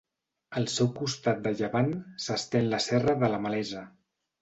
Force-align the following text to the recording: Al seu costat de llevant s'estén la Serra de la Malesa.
Al 0.59 0.63
seu 0.75 0.89
costat 0.95 1.45
de 1.45 1.53
llevant 1.61 1.93
s'estén 2.27 2.69
la 2.75 2.83
Serra 2.91 3.19
de 3.27 3.33
la 3.37 3.45
Malesa. 3.49 3.89